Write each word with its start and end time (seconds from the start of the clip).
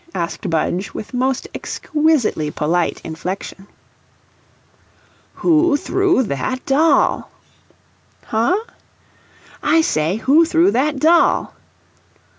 asked 0.15 0.49
Budge, 0.49 0.95
with 0.95 1.13
most 1.13 1.47
exquisitely 1.53 2.49
polite 2.49 2.99
inflection. 3.03 3.67
"Who 5.35 5.77
threw 5.77 6.23
that 6.23 6.65
doll?" 6.65 7.29
"Huh?" 8.25 8.57
"I 9.61 9.81
say, 9.81 10.15
who 10.15 10.43
threw 10.43 10.71
that 10.71 10.97
doll?" 10.97 11.53